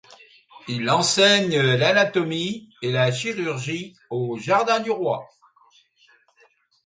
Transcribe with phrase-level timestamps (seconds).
[0.67, 5.27] Il enseigne l'anatomie et la chirurgie au Jardin du roi.